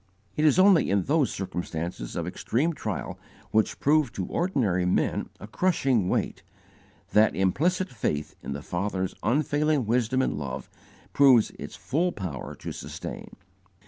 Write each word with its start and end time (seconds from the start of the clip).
It 0.35 0.45
is 0.45 0.57
only 0.57 0.89
in 0.89 1.03
those 1.03 1.31
circumstances 1.31 2.15
of 2.15 2.25
extreme 2.25 2.73
trial 2.73 3.19
which 3.51 3.79
prove 3.79 4.11
to 4.13 4.25
ordinary 4.25 4.83
men 4.83 5.29
a 5.39 5.45
crushing 5.45 6.09
weight, 6.09 6.41
that 7.11 7.35
implicit 7.35 7.89
faith 7.89 8.35
in 8.41 8.53
the 8.53 8.63
Father's 8.63 9.13
unfailing 9.21 9.85
wisdom 9.85 10.23
and 10.23 10.39
love 10.39 10.71
proves 11.13 11.51
its 11.51 11.75
full 11.75 12.11
power 12.11 12.55
to 12.55 12.71
sustain. 12.71 13.35